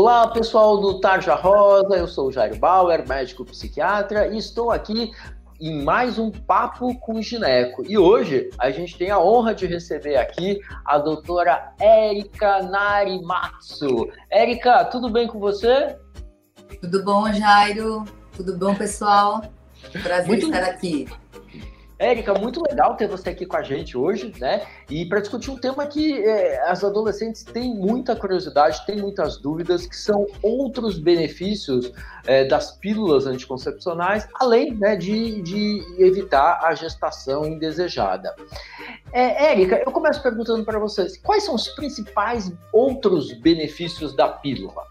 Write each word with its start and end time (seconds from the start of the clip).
Olá, 0.00 0.28
pessoal 0.28 0.80
do 0.80 1.00
Tarja 1.00 1.34
Rosa, 1.34 1.96
eu 1.96 2.06
sou 2.06 2.28
o 2.28 2.32
Jairo 2.32 2.56
Bauer, 2.56 3.04
médico 3.08 3.44
psiquiatra, 3.44 4.28
e 4.28 4.38
estou 4.38 4.70
aqui 4.70 5.10
em 5.60 5.82
mais 5.82 6.20
um 6.20 6.30
Papo 6.30 6.96
com 7.00 7.20
Gineco. 7.20 7.84
E 7.84 7.98
hoje 7.98 8.48
a 8.58 8.70
gente 8.70 8.96
tem 8.96 9.10
a 9.10 9.18
honra 9.18 9.52
de 9.56 9.66
receber 9.66 10.14
aqui 10.14 10.60
a 10.84 10.98
doutora 10.98 11.74
Érica 11.80 12.62
Narimatsu. 12.62 14.08
Érica, 14.30 14.84
tudo 14.84 15.10
bem 15.10 15.26
com 15.26 15.40
você? 15.40 15.96
Tudo 16.80 17.02
bom, 17.02 17.32
Jairo? 17.32 18.04
Tudo 18.36 18.56
bom, 18.56 18.76
pessoal? 18.76 19.42
Prazer 20.00 20.28
Muito... 20.28 20.46
estar 20.46 20.62
aqui. 20.62 21.08
Érica, 21.98 22.32
muito 22.34 22.62
legal 22.62 22.96
ter 22.96 23.08
você 23.08 23.30
aqui 23.30 23.44
com 23.44 23.56
a 23.56 23.62
gente 23.62 23.96
hoje, 23.96 24.32
né? 24.38 24.64
E 24.88 25.04
para 25.04 25.20
discutir 25.20 25.50
um 25.50 25.56
tema 25.56 25.84
que 25.86 26.22
é, 26.22 26.68
as 26.70 26.84
adolescentes 26.84 27.42
têm 27.42 27.74
muita 27.74 28.14
curiosidade, 28.14 28.86
têm 28.86 28.98
muitas 28.98 29.38
dúvidas, 29.38 29.84
que 29.84 29.96
são 29.96 30.26
outros 30.40 30.98
benefícios 30.98 31.92
é, 32.24 32.44
das 32.44 32.70
pílulas 32.76 33.26
anticoncepcionais, 33.26 34.28
além 34.34 34.74
né, 34.74 34.94
de, 34.94 35.42
de 35.42 35.82
evitar 35.98 36.60
a 36.62 36.72
gestação 36.74 37.44
indesejada. 37.44 38.34
É, 39.12 39.52
Érica, 39.52 39.82
eu 39.84 39.90
começo 39.90 40.22
perguntando 40.22 40.64
para 40.64 40.78
vocês, 40.78 41.16
quais 41.16 41.42
são 41.42 41.54
os 41.56 41.66
principais 41.68 42.52
outros 42.72 43.32
benefícios 43.32 44.14
da 44.14 44.28
pílula? 44.28 44.84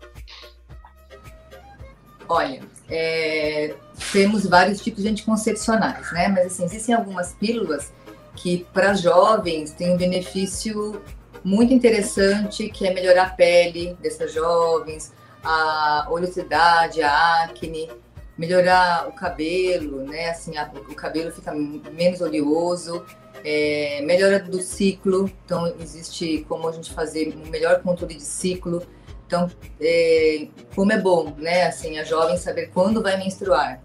Olha, 2.29 2.61
é, 2.89 3.73
temos 4.11 4.45
vários 4.45 4.81
tipos 4.81 5.03
de 5.03 5.09
anticoncepcionais, 5.09 6.11
né? 6.11 6.27
Mas 6.27 6.47
assim, 6.47 6.65
existem 6.65 6.93
algumas 6.93 7.33
pílulas 7.33 7.91
que 8.35 8.65
para 8.73 8.93
jovens 8.93 9.71
têm 9.71 9.93
um 9.93 9.97
benefício 9.97 11.01
muito 11.43 11.73
interessante, 11.73 12.69
que 12.69 12.85
é 12.85 12.93
melhorar 12.93 13.23
a 13.23 13.29
pele 13.29 13.97
dessas 14.01 14.33
jovens, 14.33 15.13
a 15.43 16.07
oleosidade, 16.09 17.01
a 17.01 17.43
acne, 17.43 17.89
melhorar 18.37 19.07
o 19.07 19.13
cabelo, 19.13 20.03
né? 20.03 20.29
Assim, 20.29 20.57
a, 20.57 20.69
o 20.89 20.93
cabelo 20.93 21.31
fica 21.31 21.53
menos 21.53 22.19
oleoso, 22.19 23.05
é, 23.43 24.01
melhora 24.03 24.39
do 24.39 24.61
ciclo. 24.61 25.31
Então, 25.45 25.73
existe 25.79 26.45
como 26.49 26.67
a 26.67 26.71
gente 26.73 26.93
fazer 26.93 27.33
um 27.35 27.49
melhor 27.49 27.81
controle 27.81 28.15
de 28.15 28.23
ciclo 28.23 28.85
então, 29.27 29.51
é, 29.79 30.47
como 30.73 30.91
é 30.93 30.97
bom, 30.97 31.35
né, 31.37 31.67
assim, 31.67 31.99
a 31.99 32.03
jovem 32.05 32.37
saber 32.37 32.71
quando 32.73 33.03
vai 33.03 33.17
menstruar. 33.17 33.81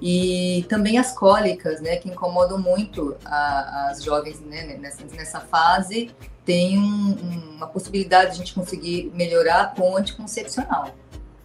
E 0.00 0.64
também 0.68 0.98
as 0.98 1.12
cólicas, 1.12 1.80
né, 1.80 1.96
que 1.96 2.08
incomodam 2.08 2.58
muito 2.58 3.16
a, 3.24 3.90
as 3.90 4.02
jovens 4.02 4.40
né, 4.40 4.76
nessa, 4.80 5.04
nessa 5.16 5.40
fase, 5.40 6.10
tem 6.44 6.78
um, 6.78 7.16
uma 7.56 7.66
possibilidade 7.66 8.26
de 8.26 8.32
a 8.32 8.38
gente 8.38 8.54
conseguir 8.54 9.10
melhorar 9.14 9.74
com 9.74 9.92
o 9.92 9.96
anticoncepcional 9.96 10.94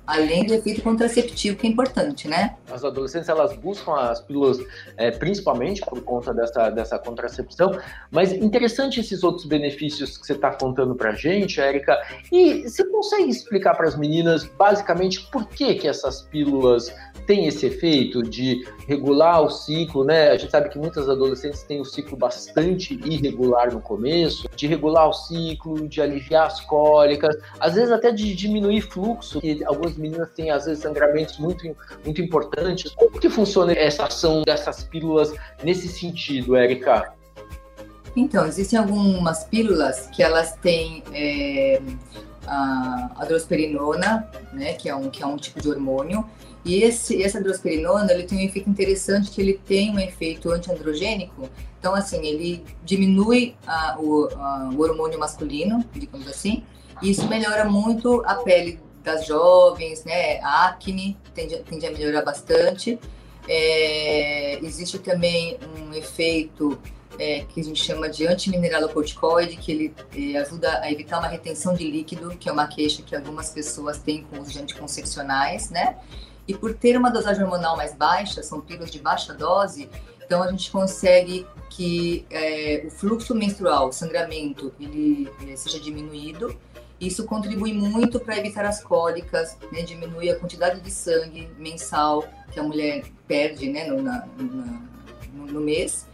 além 0.09 0.43
do 0.43 0.55
efeito 0.55 0.81
contraceptivo, 0.81 1.55
que 1.55 1.67
é 1.67 1.69
importante, 1.69 2.27
né? 2.27 2.55
As 2.71 2.83
adolescentes, 2.83 3.29
elas 3.29 3.55
buscam 3.55 3.93
as 3.93 4.19
pílulas 4.19 4.57
é, 4.97 5.11
principalmente 5.11 5.81
por 5.81 6.01
conta 6.01 6.33
dessa, 6.33 6.71
dessa 6.71 6.97
contracepção, 6.97 7.77
mas 8.09 8.33
interessante 8.33 8.99
esses 8.99 9.23
outros 9.23 9.45
benefícios 9.45 10.17
que 10.17 10.25
você 10.25 10.33
está 10.33 10.51
contando 10.51 10.95
para 10.95 11.11
gente, 11.11 11.61
Érica, 11.61 11.95
e 12.31 12.67
consegue 12.99 13.29
explicar 13.29 13.75
para 13.75 13.87
as 13.87 13.95
meninas, 13.95 14.43
basicamente, 14.43 15.21
por 15.31 15.47
que 15.47 15.75
que 15.75 15.87
essas 15.87 16.21
pílulas 16.23 16.93
têm 17.25 17.47
esse 17.47 17.65
efeito 17.67 18.21
de 18.21 18.67
regular 18.87 19.41
o 19.41 19.49
ciclo, 19.49 20.03
né? 20.03 20.31
A 20.31 20.37
gente 20.37 20.51
sabe 20.51 20.67
que 20.67 20.77
muitas 20.77 21.07
adolescentes 21.07 21.63
têm 21.63 21.79
um 21.79 21.85
ciclo 21.85 22.17
bastante 22.17 22.99
irregular 23.05 23.71
no 23.73 23.79
começo, 23.79 24.49
de 24.53 24.67
regular 24.67 25.07
o 25.07 25.13
ciclo, 25.13 25.87
de 25.87 26.01
aliviar 26.01 26.47
as 26.47 26.59
cólicas, 26.59 27.37
às 27.57 27.75
vezes 27.75 27.91
até 27.91 28.11
de 28.11 28.35
diminuir 28.35 28.81
fluxo, 28.81 29.39
que 29.39 29.63
algumas 29.63 29.95
meninas 29.95 30.29
têm 30.31 30.51
às 30.51 30.65
vezes 30.65 30.83
sangramentos 30.83 31.37
muito, 31.37 31.73
muito 32.03 32.21
importantes. 32.21 32.91
Como 32.91 33.17
que 33.17 33.29
funciona 33.29 33.71
essa 33.71 34.07
ação 34.07 34.41
dessas 34.41 34.83
pílulas 34.83 35.33
nesse 35.63 35.87
sentido, 35.87 36.53
Érica? 36.53 37.13
Então, 38.13 38.45
existem 38.45 38.77
algumas 38.77 39.45
pílulas 39.45 40.07
que 40.07 40.21
elas 40.21 40.53
têm 40.57 41.03
é, 41.13 41.79
a, 42.47 43.25
drosperinona, 43.25 44.29
né, 44.53 44.73
que 44.73 44.89
é, 44.89 44.95
um, 44.95 45.09
que 45.09 45.21
é 45.21 45.25
um 45.25 45.37
tipo 45.37 45.61
de 45.61 45.69
hormônio, 45.69 46.25
e 46.65 46.83
esse, 46.83 47.21
essa 47.23 47.41
drosperinona, 47.41 48.11
ele 48.11 48.23
tem 48.23 48.37
um 48.37 48.41
efeito 48.41 48.69
interessante, 48.69 49.31
que 49.31 49.41
ele 49.41 49.53
tem 49.53 49.91
um 49.91 49.99
efeito 49.99 50.51
antiandrogênico, 50.51 51.49
então, 51.79 51.95
assim, 51.95 52.25
ele 52.25 52.63
diminui 52.83 53.55
a, 53.65 53.97
o, 53.99 54.27
a, 54.35 54.69
o 54.73 54.81
hormônio 54.81 55.17
masculino, 55.17 55.83
digamos 55.93 56.27
assim, 56.27 56.63
e 57.01 57.09
isso 57.09 57.27
melhora 57.27 57.63
muito 57.65 58.21
a 58.25 58.35
pele 58.35 58.79
das 59.01 59.25
jovens, 59.25 60.03
né? 60.03 60.39
A 60.41 60.67
acne 60.67 61.17
tende, 61.33 61.57
tende 61.59 61.85
a 61.85 61.91
melhorar 61.91 62.21
bastante. 62.23 62.99
É, 63.47 64.59
existe 64.61 64.99
também 64.99 65.57
um 65.77 65.93
efeito 65.93 66.77
é, 67.19 67.41
que 67.41 67.59
a 67.59 67.63
gente 67.63 67.83
chama 67.83 68.09
de 68.09 68.25
antimineralocorticoide, 68.25 69.57
que 69.57 69.71
ele 69.71 69.93
é, 70.15 70.37
ajuda 70.37 70.79
a 70.81 70.91
evitar 70.91 71.19
uma 71.19 71.27
retenção 71.27 71.73
de 71.73 71.89
líquido, 71.89 72.29
que 72.37 72.49
é 72.49 72.51
uma 72.51 72.67
queixa 72.67 73.03
que 73.03 73.15
algumas 73.15 73.49
pessoas 73.49 73.99
têm 73.99 74.23
com 74.23 74.39
os 74.39 74.55
anticoncepcionais, 74.55 75.69
né? 75.69 75.97
E 76.47 76.55
por 76.55 76.73
ter 76.73 76.97
uma 76.97 77.11
dosagem 77.11 77.43
hormonal 77.43 77.77
mais 77.77 77.93
baixa, 77.93 78.41
são 78.41 78.59
pílulas 78.61 78.89
de 78.89 78.99
baixa 78.99 79.33
dose, 79.33 79.89
então 80.25 80.41
a 80.41 80.49
gente 80.49 80.71
consegue 80.71 81.45
que 81.69 82.25
é, 82.31 82.83
o 82.87 82.89
fluxo 82.89 83.35
menstrual, 83.35 83.89
o 83.89 83.91
sangramento, 83.91 84.73
ele, 84.79 85.29
ele 85.41 85.55
seja 85.57 85.79
diminuído 85.79 86.57
isso 86.99 87.23
contribui 87.25 87.71
muito 87.71 88.19
para 88.19 88.37
evitar 88.37 88.65
as 88.65 88.83
cólicas, 88.83 89.57
né, 89.71 89.81
diminui 89.83 90.29
a 90.29 90.37
quantidade 90.37 90.81
de 90.81 90.91
sangue 90.91 91.49
mensal 91.57 92.25
que 92.51 92.59
a 92.59 92.63
mulher 92.63 93.05
perde 93.25 93.69
né, 93.69 93.85
no, 93.87 94.01
na, 94.01 94.27
no, 94.37 95.45
no 95.45 95.61
mês. 95.61 96.05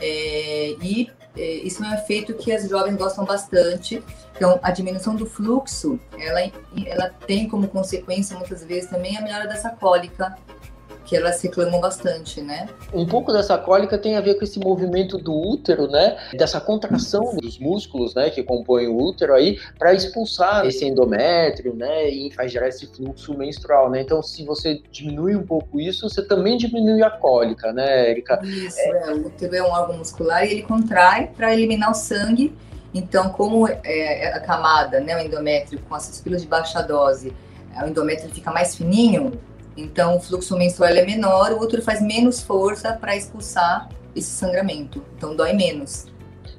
É, 0.00 0.76
e 0.82 1.10
é, 1.36 1.42
isso 1.42 1.84
é 1.84 1.88
um 1.88 1.94
efeito 1.94 2.34
que 2.34 2.52
as 2.52 2.68
jovens 2.68 2.96
gostam 2.96 3.24
bastante. 3.24 4.02
Então, 4.34 4.58
a 4.62 4.70
diminuição 4.70 5.14
do 5.14 5.26
fluxo, 5.26 6.00
ela, 6.18 6.40
ela 6.86 7.10
tem 7.26 7.48
como 7.48 7.68
consequência, 7.68 8.36
muitas 8.36 8.64
vezes, 8.64 8.88
também 8.88 9.16
a 9.16 9.20
melhora 9.20 9.46
dessa 9.46 9.70
cólica 9.70 10.36
que 11.10 11.16
elas 11.16 11.42
reclamam 11.42 11.80
bastante, 11.80 12.40
né? 12.40 12.68
Um 12.94 13.04
pouco 13.04 13.32
dessa 13.32 13.58
cólica 13.58 13.98
tem 13.98 14.16
a 14.16 14.20
ver 14.20 14.34
com 14.34 14.44
esse 14.44 14.60
movimento 14.60 15.18
do 15.18 15.34
útero, 15.34 15.88
né? 15.88 16.16
Dessa 16.34 16.60
contração 16.60 17.34
dos 17.36 17.58
músculos, 17.58 18.14
né, 18.14 18.30
que 18.30 18.44
compõem 18.44 18.86
o 18.86 18.96
útero 18.96 19.34
aí, 19.34 19.58
para 19.76 19.92
expulsar 19.92 20.64
esse 20.66 20.84
endométrio, 20.84 21.74
né, 21.74 22.08
e 22.08 22.30
faz 22.30 22.52
gerar 22.52 22.68
esse 22.68 22.86
fluxo 22.86 23.36
menstrual, 23.36 23.90
né? 23.90 24.02
Então, 24.02 24.22
se 24.22 24.44
você 24.44 24.80
diminui 24.92 25.34
um 25.34 25.44
pouco 25.44 25.80
isso, 25.80 26.08
você 26.08 26.24
também 26.24 26.56
diminui 26.56 27.02
a 27.02 27.10
cólica, 27.10 27.72
né, 27.72 28.08
Erika? 28.08 28.38
Isso, 28.44 28.78
é, 28.78 29.08
é 29.08 29.12
o 29.12 29.26
útero 29.26 29.56
é 29.56 29.62
um 29.64 29.72
órgão 29.72 29.98
muscular 29.98 30.46
e 30.46 30.52
ele 30.52 30.62
contrai 30.62 31.26
para 31.36 31.52
eliminar 31.52 31.90
o 31.90 31.94
sangue. 31.94 32.56
Então, 32.94 33.30
como 33.30 33.66
é, 33.66 34.28
a 34.32 34.38
camada, 34.38 35.00
né, 35.00 35.16
o 35.16 35.26
endométrio, 35.26 35.80
com 35.88 35.96
essas 35.96 36.20
pilas 36.20 36.42
de 36.42 36.46
baixa 36.46 36.80
dose, 36.80 37.34
o 37.82 37.86
endométrio 37.88 38.30
fica 38.30 38.52
mais 38.52 38.76
fininho, 38.76 39.32
então, 39.76 40.16
o 40.16 40.20
fluxo 40.20 40.56
menstrual 40.56 40.90
é 40.90 41.04
menor, 41.04 41.52
o 41.52 41.60
útero 41.60 41.82
faz 41.82 42.02
menos 42.02 42.40
força 42.40 42.92
para 42.92 43.16
expulsar 43.16 43.88
esse 44.14 44.30
sangramento. 44.30 45.02
Então, 45.16 45.34
dói 45.34 45.52
menos. 45.52 46.06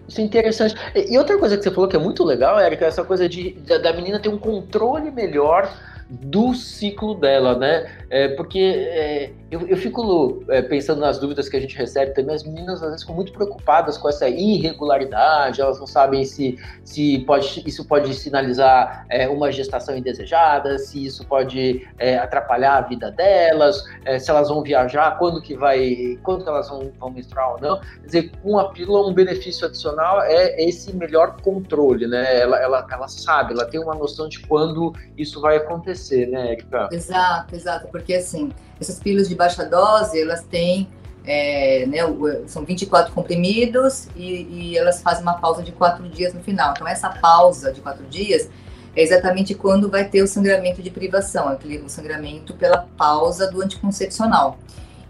Isso 0.07 0.19
é 0.19 0.23
interessante. 0.23 0.75
E 0.95 1.17
outra 1.17 1.37
coisa 1.37 1.57
que 1.57 1.63
você 1.63 1.71
falou 1.71 1.89
que 1.89 1.95
é 1.95 1.99
muito 1.99 2.23
legal, 2.23 2.59
Erika, 2.59 2.85
é 2.85 2.87
essa 2.87 3.03
coisa 3.03 3.29
de, 3.29 3.51
da 3.53 3.93
menina 3.93 4.19
ter 4.19 4.29
um 4.29 4.37
controle 4.37 5.11
melhor 5.11 5.71
do 6.11 6.53
ciclo 6.53 7.15
dela, 7.15 7.57
né? 7.57 7.89
É, 8.09 8.27
porque 8.27 8.59
é, 8.59 9.31
eu, 9.49 9.65
eu, 9.65 9.77
fico 9.77 10.43
é, 10.49 10.61
pensando 10.61 10.99
nas 10.99 11.17
dúvidas 11.17 11.47
que 11.47 11.55
a 11.55 11.59
gente 11.61 11.77
recebe 11.77 12.13
também, 12.13 12.35
as 12.35 12.43
meninas 12.43 12.83
às 12.83 12.89
vezes 12.89 13.01
ficam 13.03 13.15
muito 13.15 13.31
preocupadas 13.31 13.97
com 13.97 14.09
essa 14.09 14.27
irregularidade, 14.27 15.61
elas 15.61 15.79
não 15.79 15.87
sabem 15.87 16.25
se, 16.25 16.59
se 16.83 17.19
pode, 17.19 17.63
isso 17.65 17.85
pode 17.85 18.13
sinalizar 18.13 19.05
é, 19.09 19.29
uma 19.29 19.53
gestação 19.53 19.95
indesejada, 19.95 20.77
se 20.79 21.05
isso 21.05 21.25
pode 21.25 21.87
é, 21.97 22.17
atrapalhar 22.17 22.79
a 22.79 22.81
vida 22.81 23.09
delas, 23.09 23.81
é, 24.03 24.19
se 24.19 24.29
elas 24.29 24.49
vão 24.49 24.61
viajar, 24.61 25.17
quando 25.17 25.41
que 25.41 25.55
vai, 25.55 26.19
quando 26.23 26.43
que 26.43 26.49
elas 26.49 26.67
vão, 26.67 26.91
vão 26.99 27.09
menstruar 27.09 27.53
ou 27.53 27.61
não. 27.61 27.79
Quer 27.79 28.05
dizer, 28.05 28.31
com 28.43 28.59
a 28.59 28.69
pílula 28.69 29.07
um 29.07 29.13
benefício 29.13 29.65
adicional 29.65 30.21
é 30.23 30.61
esse 30.61 30.93
melhor 30.93 31.37
controle, 31.41 32.05
né? 32.05 32.41
Ela, 32.41 32.57
ela, 32.61 32.87
ela 32.91 33.07
sabe, 33.07 33.53
ela 33.53 33.65
tem 33.65 33.79
uma 33.79 33.95
noção 33.95 34.27
de 34.27 34.39
quando 34.41 34.93
isso 35.17 35.39
vai 35.39 35.55
acontecer 35.55 36.00
acontecer, 36.01 36.27
né, 36.27 36.53
Erika? 36.53 36.89
Exato, 36.91 37.55
exato, 37.55 37.87
porque 37.89 38.15
assim, 38.15 38.51
essas 38.79 38.99
pílulas 38.99 39.29
de 39.29 39.35
baixa 39.35 39.63
dose, 39.63 40.19
elas 40.19 40.43
têm, 40.43 40.87
é, 41.25 41.85
né, 41.85 41.99
são 42.47 42.65
24 42.65 43.13
comprimidos 43.13 44.07
e, 44.15 44.71
e, 44.71 44.77
elas 44.77 45.01
fazem 45.01 45.21
uma 45.21 45.35
pausa 45.35 45.61
de 45.61 45.71
quatro 45.71 46.07
dias 46.09 46.33
no 46.33 46.41
final. 46.41 46.73
Então, 46.75 46.87
essa 46.87 47.09
pausa 47.09 47.71
de 47.71 47.79
quatro 47.79 48.03
dias 48.05 48.49
é 48.95 49.01
exatamente 49.01 49.53
quando 49.53 49.89
vai 49.89 50.09
ter 50.09 50.21
o 50.21 50.27
sangramento 50.27 50.81
de 50.81 50.89
privação, 50.89 51.47
aquele, 51.47 51.87
sangramento 51.87 52.53
pela 52.55 52.87
pausa 52.97 53.49
do 53.49 53.61
anticoncepcional. 53.61 54.57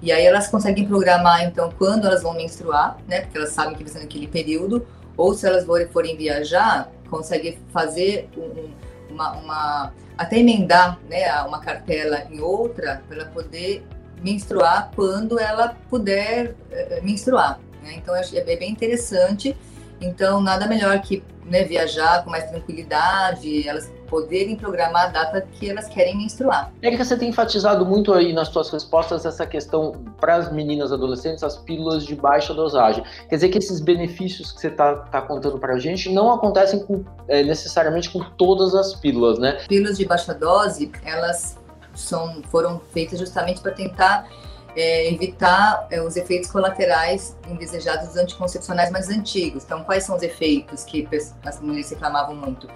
E 0.01 0.11
aí 0.11 0.25
elas 0.25 0.47
conseguem 0.47 0.85
programar, 0.87 1.43
então, 1.43 1.71
quando 1.77 2.07
elas 2.07 2.23
vão 2.23 2.33
menstruar, 2.33 2.97
né, 3.07 3.21
porque 3.21 3.37
elas 3.37 3.51
sabem 3.51 3.75
que 3.75 3.83
vai 3.83 3.93
ser 3.93 3.99
naquele 3.99 4.27
período, 4.27 4.85
ou 5.15 5.33
se 5.33 5.47
elas 5.47 5.65
forem 5.91 6.17
viajar, 6.17 6.91
conseguem 7.09 7.59
fazer 7.71 8.27
um 8.35 8.71
uma, 9.11 9.31
uma 9.33 9.93
até 10.21 10.37
emendar 10.37 10.99
né, 11.09 11.31
uma 11.43 11.59
cartela 11.59 12.25
em 12.29 12.39
outra 12.39 13.01
para 13.07 13.17
ela 13.17 13.25
poder 13.25 13.83
menstruar 14.21 14.91
quando 14.95 15.39
ela 15.39 15.75
puder 15.89 16.55
é, 16.71 17.01
menstruar. 17.01 17.59
Né? 17.81 17.95
Então 17.97 18.15
é 18.15 18.55
bem 18.55 18.71
interessante. 18.71 19.57
Então 19.99 20.41
nada 20.41 20.67
melhor 20.67 20.99
que 21.01 21.23
né, 21.45 21.63
viajar 21.63 22.23
com 22.23 22.29
mais 22.29 22.49
tranquilidade, 22.49 23.67
elas 23.67 23.91
poderem 24.11 24.57
programar 24.57 25.05
a 25.05 25.07
data 25.07 25.47
que 25.53 25.69
elas 25.69 25.87
querem 25.87 26.17
menstruar. 26.17 26.69
Érica, 26.81 27.05
você 27.05 27.15
tem 27.15 27.29
enfatizado 27.29 27.85
muito 27.85 28.13
aí 28.13 28.33
nas 28.33 28.49
suas 28.49 28.69
respostas 28.69 29.25
essa 29.25 29.47
questão 29.47 29.93
para 30.19 30.35
as 30.35 30.51
meninas 30.51 30.91
adolescentes, 30.91 31.41
as 31.45 31.55
pílulas 31.55 32.05
de 32.05 32.13
baixa 32.13 32.53
dosagem. 32.53 33.05
Quer 33.29 33.35
dizer 33.35 33.47
que 33.47 33.57
esses 33.57 33.79
benefícios 33.79 34.51
que 34.51 34.59
você 34.59 34.67
está 34.67 34.97
tá 34.97 35.21
contando 35.21 35.57
para 35.57 35.75
a 35.75 35.79
gente 35.79 36.11
não 36.11 36.29
acontecem 36.33 36.83
com, 36.85 37.05
é, 37.29 37.41
necessariamente 37.41 38.09
com 38.09 38.19
todas 38.37 38.75
as 38.75 38.93
pílulas, 38.93 39.39
né? 39.39 39.53
Pílulas 39.69 39.97
de 39.97 40.05
baixa 40.05 40.33
dose, 40.33 40.91
elas 41.05 41.57
são, 41.95 42.41
foram 42.51 42.81
feitas 42.91 43.17
justamente 43.17 43.61
para 43.61 43.71
tentar 43.71 44.27
é, 44.75 45.11
evitar 45.11 45.87
é, 45.89 46.01
os 46.01 46.15
efeitos 46.15 46.49
colaterais 46.49 47.35
indesejados 47.49 48.07
dos 48.07 48.17
anticoncepcionais 48.17 48.89
mais 48.89 49.09
antigos. 49.09 49.63
Então, 49.63 49.83
quais 49.83 50.03
são 50.03 50.15
os 50.15 50.23
efeitos 50.23 50.83
que 50.83 51.07
as 51.45 51.59
mulheres 51.59 51.89
reclamavam 51.89 52.35
muito? 52.35 52.67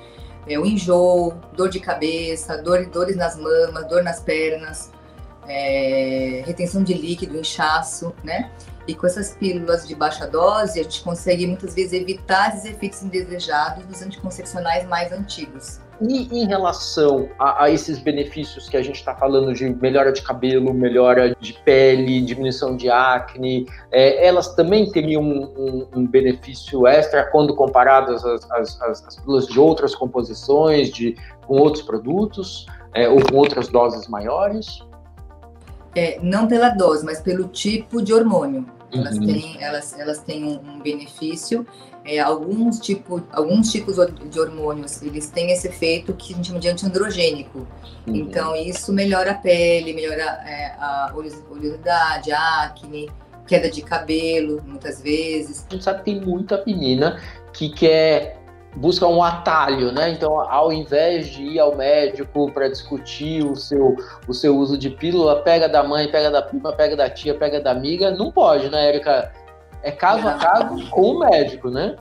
É, 0.48 0.60
o 0.60 0.66
enjoo, 0.66 1.34
dor 1.54 1.70
de 1.70 1.80
cabeça, 1.80 2.58
dor, 2.58 2.86
dores 2.88 3.16
nas 3.16 3.36
mamas, 3.36 3.88
dor 3.88 4.04
nas 4.04 4.20
pernas, 4.20 4.92
é, 5.48 6.44
retenção 6.46 6.84
de 6.84 6.94
líquido, 6.94 7.38
inchaço, 7.38 8.14
né? 8.24 8.52
E 8.88 8.94
com 8.94 9.08
essas 9.08 9.32
pílulas 9.32 9.88
de 9.88 9.96
baixa 9.96 10.28
dose, 10.28 10.80
a 10.80 10.84
gente 10.84 11.02
consegue 11.04 11.48
muitas 11.48 11.74
vezes 11.74 11.94
evitar 11.94 12.50
esses 12.50 12.66
efeitos 12.66 13.02
indesejados 13.02 13.84
dos 13.86 14.02
anticoncepcionais 14.02 14.88
mais 14.88 15.12
antigos. 15.12 15.80
E 16.02 16.40
em 16.40 16.46
relação 16.46 17.30
a, 17.40 17.66
a 17.66 17.70
esses 17.70 18.00
benefícios 18.00 18.68
que 18.68 18.76
a 18.76 18.82
gente 18.82 18.96
está 18.96 19.16
falando 19.16 19.54
de 19.54 19.70
melhora 19.70 20.12
de 20.12 20.22
cabelo, 20.22 20.74
melhora 20.74 21.36
de 21.40 21.54
pele, 21.54 22.22
diminuição 22.22 22.76
de 22.76 22.90
acne, 22.90 23.66
é, 23.92 24.26
elas 24.26 24.54
também 24.56 24.92
teriam 24.92 25.22
um, 25.22 25.44
um, 25.58 25.88
um, 25.96 26.08
benefício 26.08 26.86
extra 26.86 27.24
quando 27.32 27.56
comparadas 27.56 28.26
às, 28.26 28.52
às, 28.52 28.82
às, 28.82 29.16
pílulas 29.20 29.48
de 29.48 29.60
outras 29.60 29.96
composições, 29.96 30.90
de, 30.90 31.16
com 31.48 31.60
outros 31.60 31.84
produtos, 31.84 32.66
é, 32.94 33.08
ou 33.08 33.22
com 33.22 33.38
outras 33.38 33.70
doses 33.70 34.08
maiores? 34.08 34.84
É, 35.96 36.20
não 36.22 36.48
pela 36.48 36.70
dose, 36.70 37.06
mas 37.06 37.22
pelo 37.22 37.48
tipo 37.48 38.02
de 38.02 38.14
hormônio. 38.14 38.66
Elas 38.92 39.18
uhum. 39.18 39.26
têm, 39.26 39.64
elas, 39.64 39.98
elas 39.98 40.20
têm 40.20 40.44
um, 40.44 40.60
um 40.60 40.80
benefício 40.80 41.66
é, 42.06 42.20
alguns, 42.20 42.80
tipo, 42.80 43.24
alguns 43.32 43.72
tipos 43.72 43.96
de 44.30 44.40
hormônios, 44.40 45.02
eles 45.02 45.28
têm 45.32 45.52
esse 45.52 45.68
efeito 45.68 46.14
que 46.14 46.34
a 46.34 46.36
gente 46.36 46.48
chama 46.48 46.60
de 46.60 46.68
antiandrogênico. 46.68 47.68
Uhum. 48.06 48.16
Então, 48.16 48.56
isso 48.56 48.94
melhora 48.94 49.32
a 49.32 49.34
pele, 49.34 49.92
melhora 49.92 50.22
é, 50.46 50.76
a 50.78 51.12
oleosidade, 51.16 52.32
a 52.32 52.64
acne, 52.64 53.10
queda 53.48 53.72
de 53.72 53.82
cabelo, 53.82 54.62
muitas 54.68 55.02
vezes. 55.02 55.66
A 55.68 55.74
gente 55.74 55.84
sabe 55.84 56.00
que 56.00 56.06
tem 56.06 56.22
muita 56.22 56.64
menina 56.64 57.20
que 57.52 57.70
quer 57.70 58.40
busca 58.75 59.07
um 59.07 59.24
atalho, 59.24 59.92
né? 59.92 60.10
Então, 60.10 60.39
ao 60.39 60.72
invés 60.72 61.27
de 61.27 61.44
ir 61.44 61.60
ao 61.60 61.75
médico 61.75 62.51
para 62.51 62.68
discutir 62.68 63.44
o 63.44 63.56
seu, 63.56 63.95
o 64.27 64.33
seu 64.33 64.57
uso 64.57 64.77
de 64.77 64.89
pílula, 64.89 65.42
pega 65.42 65.69
da 65.69 65.83
mãe, 65.83 66.10
pega 66.12 66.30
da 66.30 66.42
prima, 66.42 66.74
pega 66.74 66.95
da 66.95 67.10
tia, 67.10 67.33
pega 67.33 67.60
da 67.60 67.72
amiga, 67.72 68.12
não 68.12 68.31
pode, 68.31 68.69
né, 68.69 68.89
Erika? 68.89 69.31
é 69.86 69.92
caso 69.92 70.27
a 70.27 70.33
caso 70.33 70.89
com 70.89 71.01
o 71.01 71.19
médico, 71.19 71.69
né? 71.69 71.95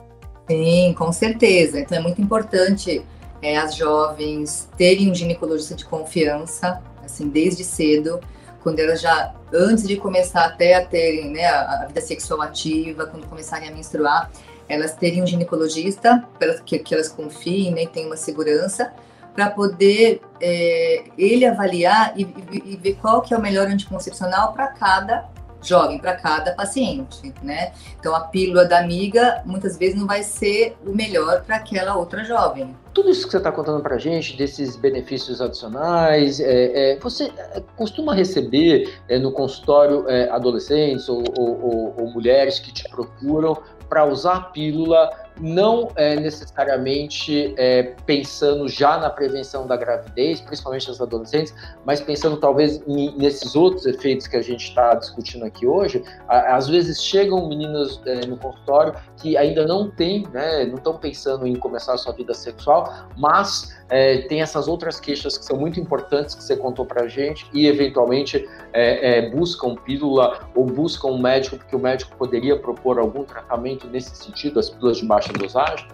Sim, 0.49 0.95
com 0.97 1.13
certeza. 1.13 1.79
Então 1.79 1.99
é 1.99 2.01
muito 2.01 2.19
importante 2.19 3.05
é, 3.43 3.57
as 3.57 3.75
jovens 3.75 4.67
terem 4.75 5.11
um 5.11 5.13
ginecologista 5.13 5.75
de 5.75 5.85
confiança, 5.85 6.81
assim, 7.03 7.29
desde 7.29 7.63
cedo, 7.63 8.19
quando 8.63 8.79
elas 8.79 8.99
já, 8.99 9.35
antes 9.53 9.87
de 9.87 9.97
começar 9.97 10.45
até 10.45 10.73
a 10.73 10.83
terem 10.83 11.31
né, 11.31 11.45
a, 11.45 11.83
a 11.83 11.85
vida 11.85 12.01
sexual 12.01 12.41
ativa, 12.41 13.05
quando 13.05 13.27
começarem 13.27 13.69
a 13.69 13.71
menstruar, 13.71 14.31
elas 14.67 14.95
terem 14.95 15.21
um 15.21 15.27
ginecologista, 15.27 16.23
que, 16.65 16.79
que 16.79 16.93
elas 16.93 17.09
confiem, 17.09 17.73
né, 17.73 17.85
tenham 17.85 18.09
uma 18.09 18.17
segurança, 18.17 18.91
para 19.33 19.49
poder 19.49 20.21
é, 20.41 21.03
ele 21.17 21.45
avaliar 21.45 22.13
e, 22.15 22.23
e, 22.23 22.73
e, 22.73 22.77
ver 22.77 22.93
qual 23.01 23.21
que 23.21 23.33
é 23.33 23.37
o 23.37 23.41
melhor 23.41 23.67
anticoncepcional 23.67 24.53
para 24.53 24.67
cada 24.67 25.29
jovem 25.65 25.97
para 25.97 26.15
cada 26.15 26.53
paciente, 26.53 27.33
né? 27.41 27.71
Então 27.99 28.15
a 28.15 28.21
pílula 28.21 28.65
da 28.65 28.79
amiga 28.79 29.41
muitas 29.45 29.77
vezes 29.77 29.97
não 29.97 30.05
vai 30.05 30.23
ser 30.23 30.77
o 30.85 30.91
melhor 30.91 31.43
para 31.43 31.57
aquela 31.57 31.95
outra 31.95 32.23
jovem. 32.23 32.75
Tudo 32.93 33.09
isso 33.09 33.25
que 33.25 33.31
você 33.31 33.37
está 33.37 33.51
contando 33.51 33.81
para 33.81 33.95
a 33.95 33.97
gente, 33.97 34.37
desses 34.37 34.75
benefícios 34.75 35.41
adicionais, 35.41 36.39
é, 36.39 36.93
é, 36.93 36.99
você 36.99 37.25
é, 37.25 37.61
costuma 37.75 38.13
receber 38.13 38.93
é, 39.09 39.19
no 39.19 39.31
consultório 39.31 40.07
é, 40.07 40.29
adolescentes 40.29 41.09
ou, 41.09 41.23
ou, 41.37 41.61
ou, 41.61 41.95
ou 41.97 42.11
mulheres 42.11 42.59
que 42.59 42.71
te 42.71 42.87
procuram 42.87 43.57
para 43.89 44.05
usar 44.05 44.35
a 44.37 44.41
pílula 44.41 45.24
não 45.39 45.89
é, 45.95 46.15
necessariamente 46.15 47.53
é, 47.57 47.93
pensando 48.05 48.67
já 48.67 48.97
na 48.97 49.09
prevenção 49.09 49.67
da 49.67 49.75
gravidez, 49.75 50.41
principalmente 50.41 50.89
as 50.89 51.01
adolescentes, 51.01 51.53
mas 51.85 52.01
pensando 52.01 52.37
talvez 52.37 52.81
em, 52.87 53.15
nesses 53.17 53.55
outros 53.55 53.85
efeitos 53.85 54.27
que 54.27 54.37
a 54.37 54.41
gente 54.41 54.69
está 54.69 54.93
discutindo 54.95 55.45
aqui 55.45 55.65
hoje. 55.65 56.03
às 56.27 56.67
vezes 56.67 57.03
chegam 57.03 57.47
meninas 57.47 57.99
é, 58.05 58.25
no 58.25 58.37
consultório 58.37 58.93
que 59.17 59.37
ainda 59.37 59.65
não 59.65 59.89
têm, 59.89 60.27
né, 60.31 60.65
não 60.65 60.75
estão 60.75 60.97
pensando 60.97 61.45
em 61.45 61.55
começar 61.55 61.93
a 61.93 61.97
sua 61.97 62.13
vida 62.13 62.33
sexual, 62.33 63.09
mas 63.17 63.75
é, 63.89 64.19
tem 64.23 64.41
essas 64.41 64.67
outras 64.67 64.99
queixas 64.99 65.37
que 65.37 65.45
são 65.45 65.57
muito 65.57 65.79
importantes 65.79 66.35
que 66.35 66.43
você 66.43 66.55
contou 66.55 66.85
para 66.85 67.03
a 67.03 67.07
gente 67.07 67.45
e 67.53 67.67
eventualmente 67.67 68.47
é, 68.73 69.19
é, 69.19 69.29
buscam 69.29 69.75
pílula 69.75 70.49
ou 70.55 70.65
buscam 70.65 71.09
um 71.09 71.21
médico 71.21 71.57
porque 71.57 71.75
o 71.75 71.79
médico 71.79 72.15
poderia 72.17 72.57
propor 72.57 72.97
algum 72.97 73.23
tratamento 73.23 73.87
nesse 73.87 74.15
sentido, 74.15 74.59
as 74.59 74.69
pílulas 74.69 74.97
de 74.97 75.05
baixa 75.25 75.33
dosagem? 75.33 75.87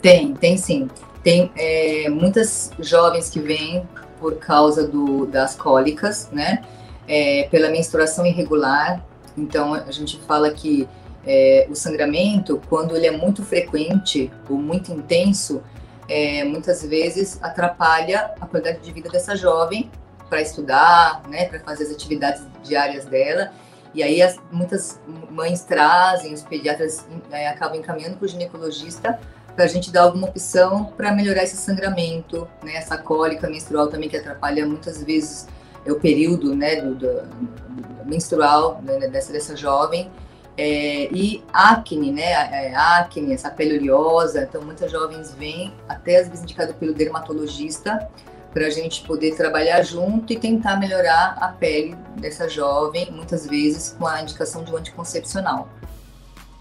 Tem, 0.00 0.34
tem 0.34 0.56
sim. 0.56 0.88
Tem 1.22 1.50
é, 1.56 2.08
muitas 2.08 2.70
jovens 2.78 3.28
que 3.28 3.40
vêm 3.40 3.86
por 4.20 4.36
causa 4.36 4.86
do, 4.86 5.26
das 5.26 5.54
cólicas, 5.54 6.28
né? 6.30 6.64
É, 7.08 7.48
pela 7.50 7.68
menstruação 7.68 8.24
irregular. 8.24 9.04
Então 9.36 9.74
a 9.74 9.90
gente 9.90 10.18
fala 10.20 10.50
que 10.50 10.88
é, 11.26 11.66
o 11.68 11.74
sangramento, 11.74 12.60
quando 12.68 12.96
ele 12.96 13.06
é 13.06 13.10
muito 13.10 13.44
frequente 13.44 14.30
ou 14.48 14.56
muito 14.56 14.92
intenso, 14.92 15.62
é, 16.08 16.44
muitas 16.44 16.82
vezes 16.82 17.38
atrapalha 17.42 18.32
a 18.40 18.46
qualidade 18.46 18.78
de 18.80 18.92
vida 18.92 19.08
dessa 19.10 19.36
jovem 19.36 19.90
para 20.28 20.40
estudar, 20.40 21.22
né, 21.28 21.46
para 21.46 21.60
fazer 21.60 21.84
as 21.84 21.90
atividades 21.90 22.42
diárias 22.62 23.04
dela. 23.04 23.52
E 23.96 24.02
aí 24.02 24.20
as, 24.20 24.38
muitas 24.52 25.00
mães 25.30 25.64
trazem, 25.64 26.34
os 26.34 26.42
pediatras 26.42 27.06
é, 27.30 27.48
acabam 27.48 27.78
encaminhando 27.78 28.18
para 28.18 28.26
o 28.26 28.28
ginecologista 28.28 29.18
para 29.54 29.64
a 29.64 29.68
gente 29.68 29.90
dar 29.90 30.02
alguma 30.02 30.28
opção 30.28 30.92
para 30.96 31.10
melhorar 31.12 31.42
esse 31.42 31.56
sangramento, 31.56 32.46
né, 32.62 32.74
essa 32.74 32.98
cólica 32.98 33.48
menstrual 33.48 33.88
também 33.88 34.06
que 34.06 34.16
atrapalha 34.16 34.66
muitas 34.66 35.02
vezes 35.02 35.48
é 35.86 35.90
o 35.90 35.98
período 35.98 36.54
né, 36.54 36.76
do, 36.76 36.94
do, 36.94 37.22
do 37.22 38.04
menstrual 38.04 38.82
né, 38.82 39.08
dessa, 39.08 39.32
dessa 39.32 39.56
jovem. 39.56 40.10
É, 40.58 41.08
e 41.12 41.44
acne, 41.52 42.10
né? 42.10 42.32
É, 42.32 42.74
acne, 42.74 43.34
essa 43.34 43.50
pele 43.50 43.78
oleosa. 43.78 44.42
Então, 44.42 44.62
muitas 44.62 44.90
jovens 44.90 45.34
vêm, 45.34 45.72
até 45.86 46.20
às 46.20 46.28
vezes 46.28 46.42
indicado 46.42 46.72
pelo 46.74 46.94
dermatologista, 46.94 48.08
para 48.56 48.68
a 48.68 48.70
gente 48.70 49.02
poder 49.02 49.36
trabalhar 49.36 49.82
junto 49.82 50.32
e 50.32 50.38
tentar 50.38 50.76
melhorar 50.76 51.36
a 51.38 51.48
pele 51.48 51.94
dessa 52.18 52.48
jovem, 52.48 53.10
muitas 53.12 53.46
vezes 53.46 53.94
com 53.98 54.06
a 54.06 54.22
indicação 54.22 54.64
de 54.64 54.72
um 54.72 54.78
anticoncepcional. 54.78 55.68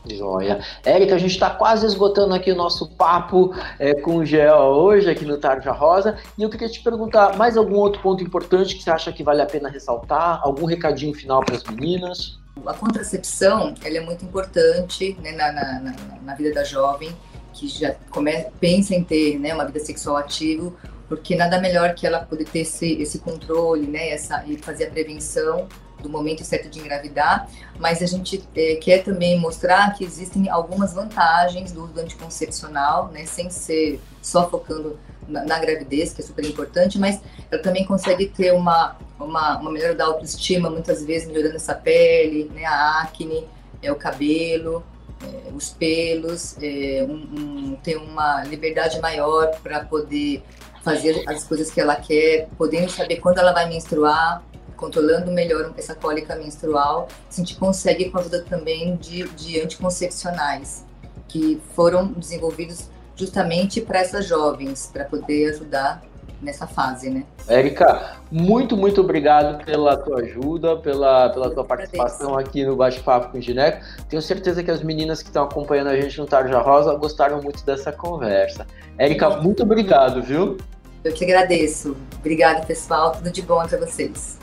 Joia. 0.05 0.59
Érica, 0.83 1.15
a 1.15 1.17
gente 1.17 1.31
está 1.31 1.49
quase 1.49 1.85
esgotando 1.85 2.33
aqui 2.33 2.51
o 2.51 2.55
nosso 2.55 2.89
papo 2.89 3.55
é, 3.79 3.93
com 3.93 4.17
o 4.17 4.25
Gel 4.25 4.57
hoje, 4.57 5.09
aqui 5.09 5.23
no 5.23 5.37
Tarja 5.37 5.71
Rosa, 5.71 6.17
e 6.37 6.43
eu 6.43 6.49
queria 6.49 6.67
te 6.67 6.83
perguntar 6.83 7.37
mais 7.37 7.55
algum 7.55 7.77
outro 7.77 8.01
ponto 8.01 8.21
importante 8.21 8.75
que 8.75 8.83
você 8.83 8.91
acha 8.91 9.13
que 9.13 9.23
vale 9.23 9.41
a 9.41 9.45
pena 9.45 9.69
ressaltar? 9.69 10.41
Algum 10.43 10.65
recadinho 10.65 11.13
final 11.13 11.45
para 11.45 11.55
as 11.55 11.63
meninas? 11.63 12.37
A 12.65 12.73
contracepção 12.73 13.73
ela 13.81 13.97
é 13.97 14.01
muito 14.01 14.25
importante 14.25 15.17
né, 15.21 15.31
na, 15.31 15.49
na, 15.53 15.95
na, 16.21 16.35
vida 16.35 16.53
da 16.53 16.65
jovem 16.65 17.15
que 17.53 17.69
já 17.69 17.95
começa, 18.09 18.51
pensa 18.59 18.93
em 18.93 19.01
ter 19.01 19.39
né, 19.39 19.53
uma 19.53 19.63
vida 19.63 19.79
sexual 19.79 20.17
ativa, 20.17 20.73
porque 21.07 21.35
nada 21.35 21.59
melhor 21.59 21.93
que 21.93 22.05
ela 22.05 22.19
poder 22.19 22.45
ter 22.45 22.59
esse, 22.59 22.93
esse 23.01 23.19
controle 23.19 23.87
né, 23.87 24.09
essa, 24.09 24.43
e 24.45 24.57
fazer 24.57 24.85
a 24.85 24.89
prevenção 24.89 25.67
do 26.01 26.09
momento 26.09 26.43
certo 26.43 26.69
de 26.69 26.79
engravidar, 26.79 27.49
mas 27.79 28.01
a 28.01 28.05
gente 28.05 28.43
é, 28.55 28.75
quer 28.75 29.03
também 29.03 29.39
mostrar 29.39 29.93
que 29.93 30.03
existem 30.03 30.49
algumas 30.49 30.93
vantagens 30.93 31.71
do 31.71 31.83
uso 31.85 31.99
anticoncepcional, 31.99 33.07
né, 33.07 33.25
sem 33.25 33.49
ser 33.49 33.99
só 34.21 34.49
focando 34.49 34.99
na, 35.27 35.43
na, 35.45 35.59
gravidez, 35.59 36.13
que 36.13 36.21
é 36.21 36.25
super 36.25 36.45
importante, 36.45 36.99
mas 36.99 37.21
ela 37.49 37.61
também 37.61 37.85
consegue 37.85 38.27
ter 38.27 38.53
uma, 38.53 38.97
uma, 39.19 39.57
uma 39.57 39.71
melhora 39.71 39.95
da 39.95 40.05
autoestima, 40.05 40.69
muitas 40.69 41.03
vezes 41.03 41.27
melhorando 41.27 41.55
essa 41.55 41.73
pele, 41.73 42.51
né, 42.53 42.65
a 42.65 43.01
acne, 43.01 43.47
é, 43.81 43.91
o 43.91 43.95
cabelo, 43.95 44.83
é, 45.23 45.51
os 45.53 45.69
pelos, 45.69 46.55
é, 46.61 47.05
um, 47.07 47.13
um, 47.13 47.77
ter 47.81 47.95
uma 47.95 48.43
liberdade 48.43 48.99
maior 48.99 49.51
para 49.61 49.83
poder 49.85 50.43
fazer 50.85 51.23
as 51.27 51.43
coisas 51.43 51.71
que 51.71 51.81
ela 51.81 51.95
quer, 51.95 52.47
podendo 52.55 52.91
saber 52.91 53.15
quando 53.15 53.39
ela 53.39 53.51
vai 53.51 53.67
menstruar, 53.67 54.43
controlando 54.77 55.31
melhor 55.31 55.73
essa 55.75 55.95
cólica 55.95 56.35
menstrual, 56.35 57.07
a 57.29 57.35
gente 57.35 57.55
consegue 57.55 58.11
com 58.11 58.19
a 58.19 58.21
ajuda 58.21 58.43
também 58.43 58.95
de, 58.97 59.27
de 59.29 59.59
anticoncepcionais, 59.59 60.85
que 61.27 61.59
foram 61.73 62.05
desenvolvidos 62.05 62.87
justamente 63.15 63.81
para 63.81 63.99
essas 63.99 64.27
jovens, 64.27 64.89
para 64.93 65.05
poder 65.05 65.49
ajudar 65.49 66.03
nessa 66.41 66.67
fase, 66.67 67.09
né? 67.09 67.23
Érica, 67.47 68.17
muito, 68.31 68.77
muito 68.77 69.01
obrigado 69.01 69.63
pela 69.63 69.97
tua 69.97 70.19
ajuda, 70.19 70.77
pela, 70.77 71.29
pela 71.29 71.49
tua 71.49 71.63
participação 71.63 72.37
aqui 72.37 72.63
no 72.65 72.75
Bate-Papo 72.75 73.31
com 73.31 73.37
o 73.37 73.41
Gineco. 73.41 73.83
Tenho 74.09 74.21
certeza 74.21 74.61
que 74.63 74.69
as 74.69 74.83
meninas 74.83 75.21
que 75.21 75.29
estão 75.29 75.45
acompanhando 75.45 75.87
a 75.87 75.99
gente 75.99 76.19
no 76.19 76.27
Tarja 76.27 76.59
Rosa 76.59 76.93
gostaram 76.95 77.41
muito 77.41 77.65
dessa 77.65 77.91
conversa. 77.91 78.67
Érica, 78.97 79.29
muito 79.41 79.63
obrigado, 79.63 80.21
viu? 80.21 80.57
Eu 81.05 81.13
te 81.13 81.23
agradeço. 81.23 81.95
Obrigada, 82.17 82.65
pessoal. 82.65 83.11
Tudo 83.11 83.29
de 83.29 83.43
bom 83.43 83.63
para 83.63 83.77
vocês. 83.77 84.39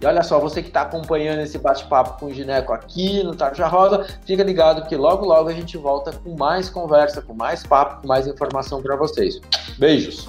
E 0.00 0.06
olha 0.06 0.22
só, 0.22 0.38
você 0.38 0.62
que 0.62 0.68
está 0.68 0.82
acompanhando 0.82 1.40
esse 1.40 1.58
bate-papo 1.58 2.20
com 2.20 2.26
o 2.26 2.32
Gineco 2.32 2.72
aqui 2.72 3.24
no 3.24 3.34
Tarja 3.34 3.66
Rosa, 3.66 4.06
fica 4.24 4.44
ligado 4.44 4.88
que 4.88 4.94
logo 4.94 5.26
logo 5.26 5.48
a 5.48 5.52
gente 5.52 5.76
volta 5.76 6.12
com 6.12 6.36
mais 6.36 6.70
conversa, 6.70 7.20
com 7.20 7.34
mais 7.34 7.66
papo, 7.66 8.02
com 8.02 8.06
mais 8.06 8.28
informação 8.28 8.80
para 8.80 8.94
vocês. 8.94 9.40
Beijos! 9.78 10.28